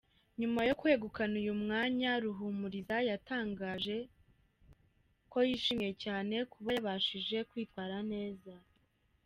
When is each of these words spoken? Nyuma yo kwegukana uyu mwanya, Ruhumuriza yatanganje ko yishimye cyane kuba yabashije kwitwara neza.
Nyuma 0.39 0.61
yo 0.69 0.73
kwegukana 0.79 1.35
uyu 1.41 1.53
mwanya, 1.63 2.09
Ruhumuriza 2.23 2.97
yatanganje 3.09 3.97
ko 5.31 5.37
yishimye 5.47 5.89
cyane 6.03 6.35
kuba 6.51 6.69
yabashije 6.77 7.37
kwitwara 7.49 7.97
neza. 8.11 8.53